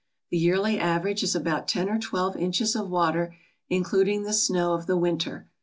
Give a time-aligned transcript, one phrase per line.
[0.31, 3.35] The yearly average is about ten or twelve inches of water,
[3.69, 5.47] including the snow of the winter.